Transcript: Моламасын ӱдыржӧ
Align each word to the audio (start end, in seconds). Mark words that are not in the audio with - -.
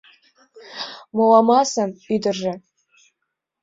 Моламасын 1.15 1.89
ӱдыржӧ 2.13 2.53